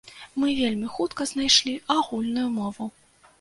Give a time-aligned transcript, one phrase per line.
[0.43, 2.91] Мы вельмі хутка знайшлі агульную мову.